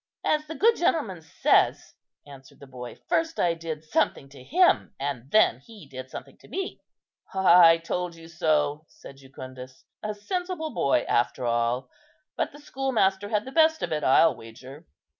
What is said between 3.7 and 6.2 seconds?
something to him, and then he did